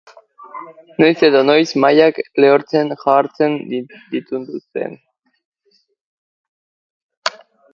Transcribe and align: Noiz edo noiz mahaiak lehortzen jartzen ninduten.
Noiz 1.01 1.19
edo 1.27 1.41
noiz 1.49 1.73
mahaiak 1.83 2.17
lehortzen 2.45 2.89
jartzen 3.03 3.59
ninduten. 3.73 4.97